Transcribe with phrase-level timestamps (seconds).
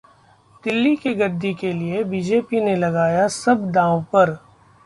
[0.63, 4.37] दिल्ली की गद्दी के लिए बीजेपी ने लगाया सब दांव पर